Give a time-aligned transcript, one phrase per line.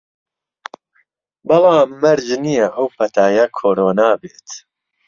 [1.47, 4.49] بەڵام مەرج نییە ئەو پەتایە کۆرۆنا بێت